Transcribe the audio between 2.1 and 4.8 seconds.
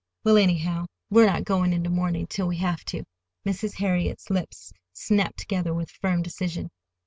till we have to." Mrs. Harriet's lips